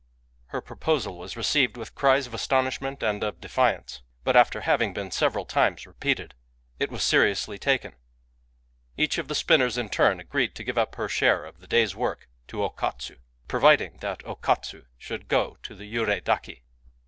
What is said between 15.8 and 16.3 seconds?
Yurei